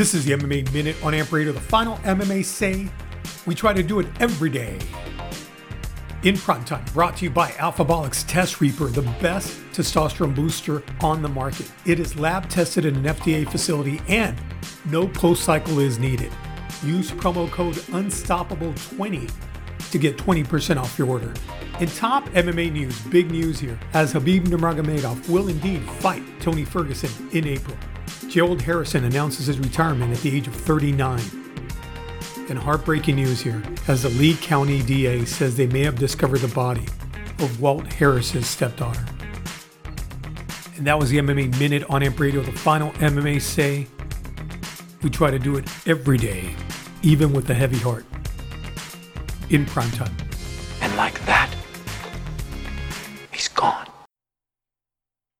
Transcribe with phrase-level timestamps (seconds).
[0.00, 2.88] This is the MMA Minute on Amp Radio, the final MMA say.
[3.44, 4.78] We try to do it every day.
[6.22, 11.20] In prime time, brought to you by Alphabolics Test Reaper, the best testosterone booster on
[11.20, 11.70] the market.
[11.84, 14.40] It is lab tested in an FDA facility and
[14.86, 16.32] no post cycle is needed.
[16.82, 19.30] Use promo code Unstoppable20
[19.90, 21.34] to get 20% off your order.
[21.78, 27.10] In top MMA news, big news here, as Khabib Nurmagomedov will indeed fight Tony Ferguson
[27.32, 27.76] in April.
[28.30, 31.20] Gerald Harrison announces his retirement at the age of 39.
[32.48, 36.54] And heartbreaking news here, as the Lee County DA says they may have discovered the
[36.54, 36.86] body
[37.40, 39.04] of Walt Harris's stepdaughter.
[40.76, 43.88] And that was the MMA Minute on Amp Radio, the final MMA say.
[45.02, 46.54] We try to do it every day,
[47.02, 48.04] even with a heavy heart,
[49.48, 50.14] in prime time.
[50.80, 51.40] And like that.